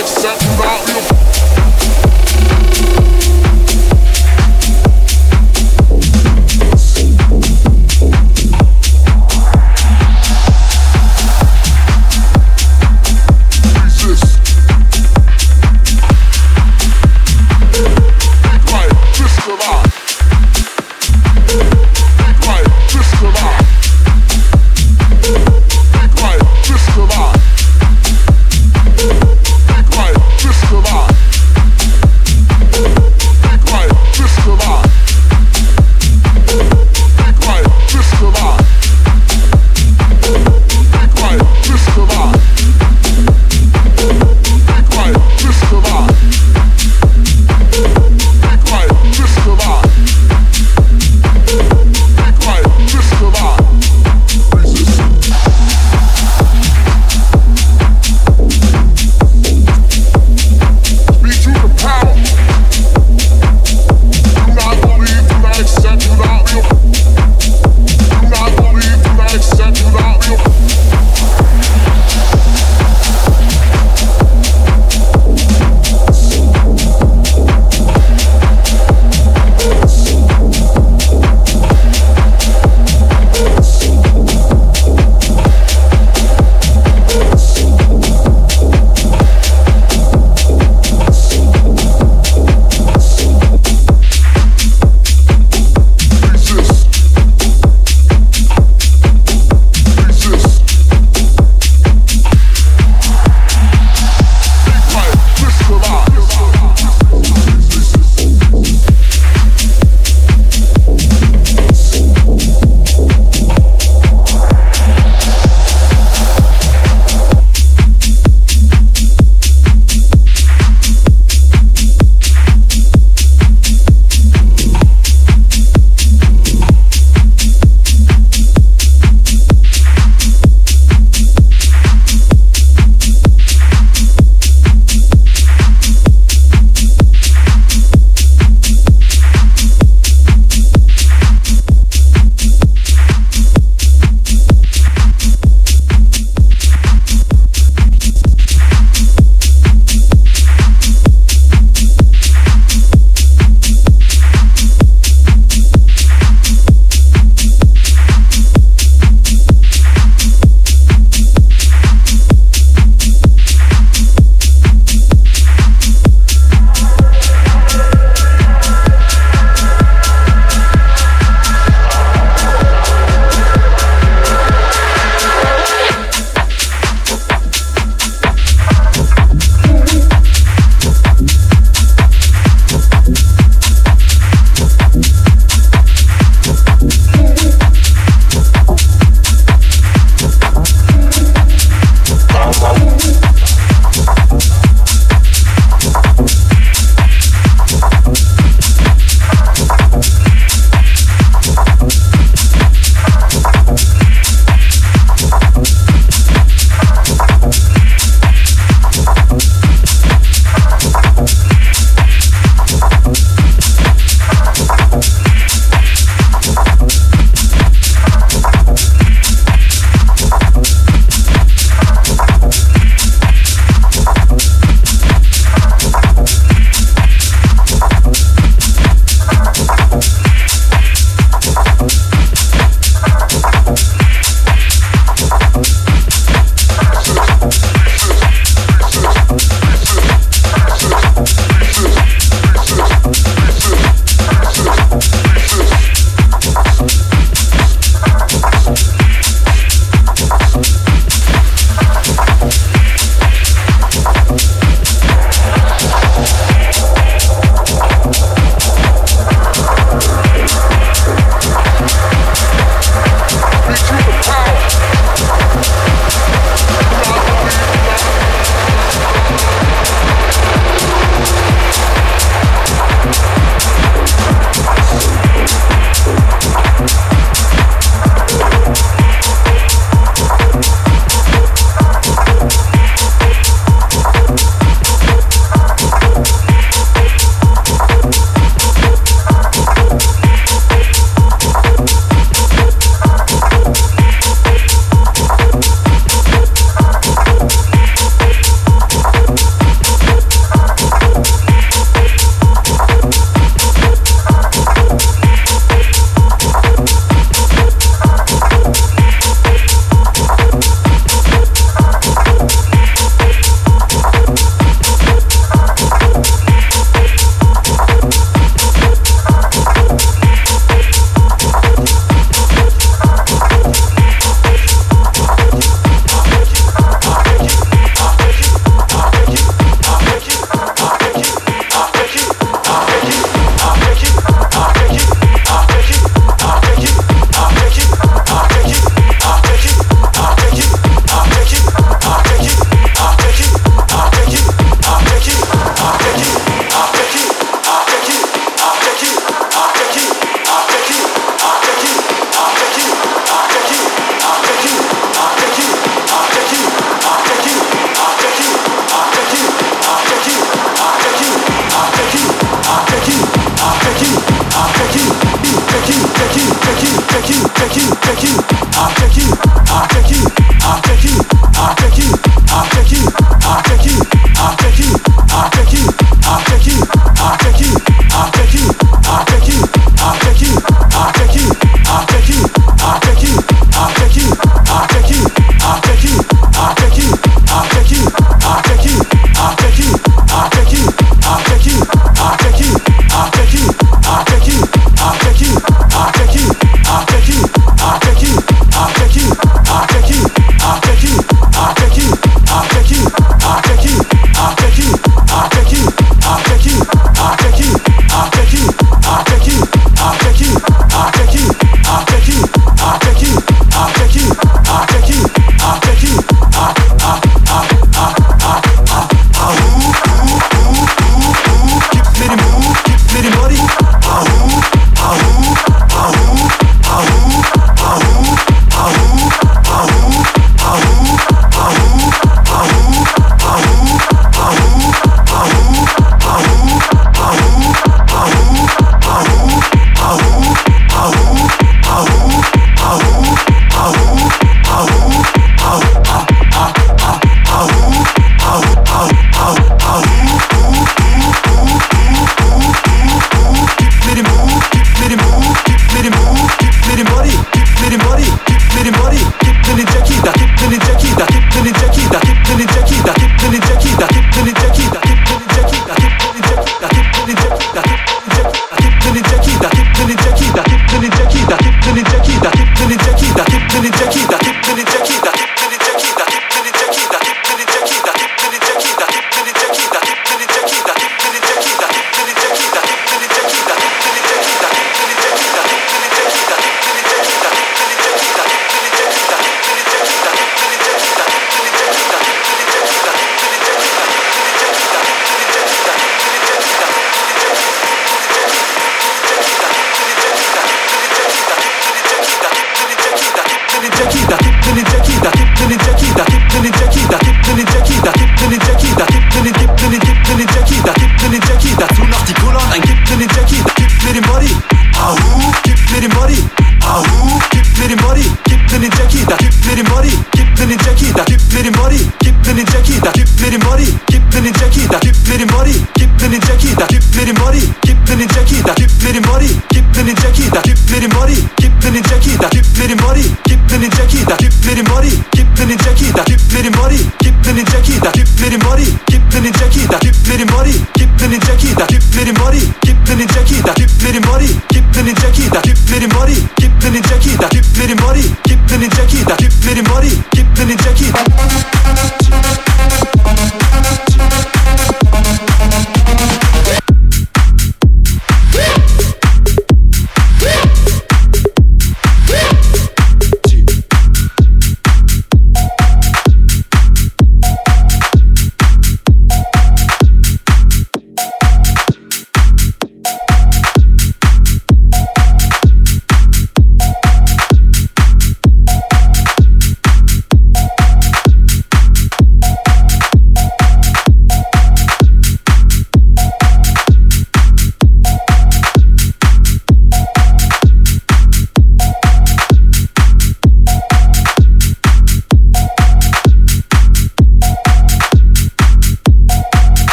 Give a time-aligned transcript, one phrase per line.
[0.00, 0.69] If something wrong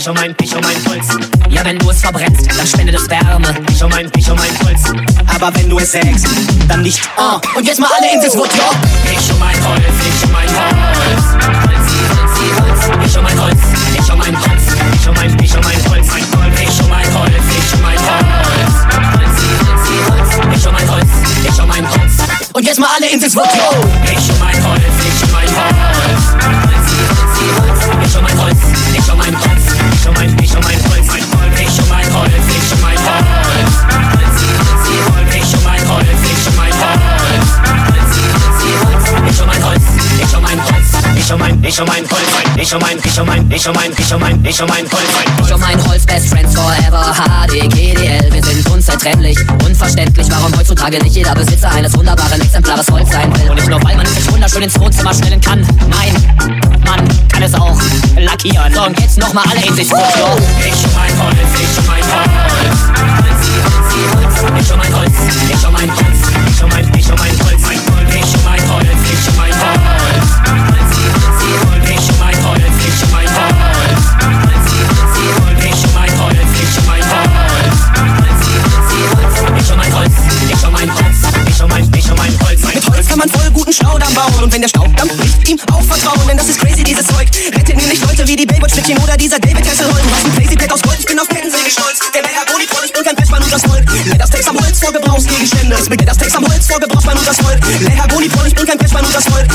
[0.00, 1.08] Ich um mein, ich um mein Holz.
[1.50, 3.54] Ja, wenn du es verbrennst, dann spendet es Wärme.
[3.70, 4.84] Ich um mein, ich um mein Holz.
[5.26, 6.26] Aber wenn du es sägst,
[6.68, 7.02] dann nicht.
[7.18, 8.70] Oh, und jetzt mal alle in das Wort, ja.
[42.70, 44.84] Ich um mein, ich um mein, ich um mein, ich um mein, ich um mein
[44.92, 45.44] Holz.
[45.44, 47.12] Ich um mein Holz, Best Friends Forever,
[47.48, 49.36] HD, GDL, wir sind unzertrennlich.
[49.66, 53.50] Unverständlich, warum heutzutage nicht jeder Besitzer eines wunderbaren Exemplares Holz sein will.
[53.50, 55.66] Und nicht nur, weil man sich wunderschön ins Wohnzimmer stellen kann.
[55.88, 56.14] Nein,
[56.86, 57.76] man kann es auch
[58.16, 58.72] lackieren.
[58.72, 60.04] So, und jetzt nochmal alle in sich zurück.
[60.64, 62.70] Ich um mein Holz, ich um mein Holz.
[64.60, 65.10] Ich um mein Holz,
[65.50, 66.12] ich um mein Holz.
[66.46, 67.62] Ich um mein, ich um mein Holz.
[68.14, 69.50] Ich um mein Holz, ich um mein.
[69.60, 69.89] Holz,
[82.10, 82.74] Ich um mein, ich Holz.
[82.74, 84.42] Mit Holz kann man voll guten Staudamm bauen.
[84.42, 86.26] Und wenn der Staudamm bricht, ihm auch vertrauen.
[86.26, 87.28] Denn das ist crazy, dieses Zeug.
[87.54, 90.02] Rettet nämlich Leute wie die Baywatch-Schnittchen oder dieser David Hasselholt.
[90.02, 92.00] Du hast ein crazy Pad aus Gold, ich bin auf Kettensäge stolz.
[92.12, 93.84] Der Melancholie voll, ich bin kein Pechmann und das Volk.
[94.06, 95.76] Letters Text am Holz vor Gebrauchsgegenstände.
[95.88, 97.60] Beginnt das Text am Holz vor Gebrauchsmann und das Volk.
[97.78, 99.46] Lehergoni voll, ich bin kein Pechmann und das Volk.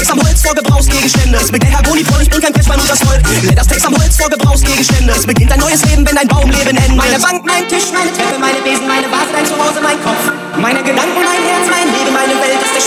[0.00, 1.38] Text am Holz vor Gebrauchsgegenstände.
[1.38, 3.22] Es beginnt Lehergoni voll, ich bin kein Pechmann und das Volk.
[3.70, 5.12] Text am Holz vor Gebrauchsgegenstände.
[5.12, 6.96] Es beginnt ein neues Leben, wenn dein Baum Leben endet.
[6.96, 10.32] Meine Bank, mein Tisch, meine Treppe, meine Besen, meine Vase, dein Zuhause, mein Kopf.
[10.58, 11.89] Meine Gedanken, mein Herz, mein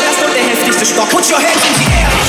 [0.02, 1.10] und der heftigste Stock.
[1.10, 2.23] Put your hands in the air.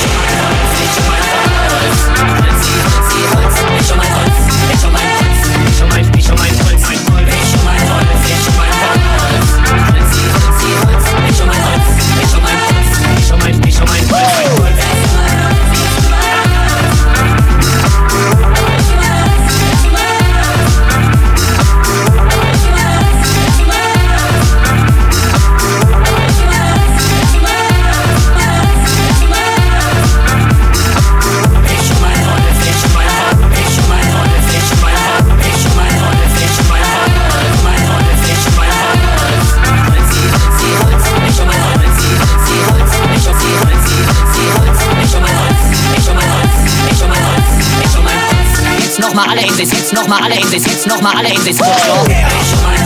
[49.24, 51.56] Nochmal alle in sich, jetzt nochmal alle in sich, jetzt nochmal alle in sich.
[51.56, 52.83] Ich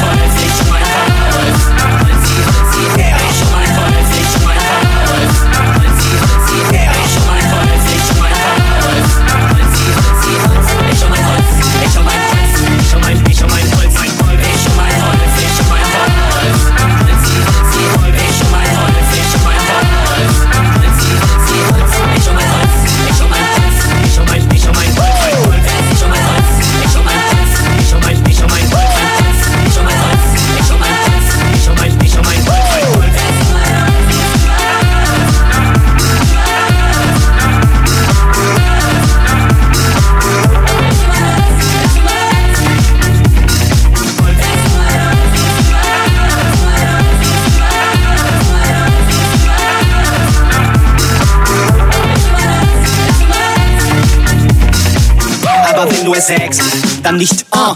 [56.19, 56.59] nur sechs,
[57.03, 57.75] dann nicht oh,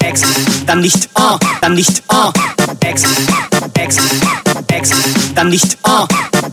[0.00, 0.22] Ex,
[0.66, 2.32] dann nicht oh, dann nicht oh,
[2.80, 3.04] Ex,
[3.74, 3.98] Ex,
[4.68, 4.90] Ex,
[5.34, 6.06] dann nicht oh,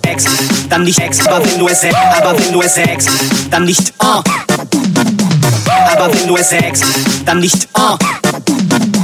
[0.04, 0.26] Ex,
[0.70, 3.08] dann nicht Ex, aber wenn nur sechs, aber wenn nur sechs,
[3.50, 4.22] dann nicht oh,
[5.92, 6.82] aber wenn nur sechs,
[7.26, 9.01] dann nicht oh.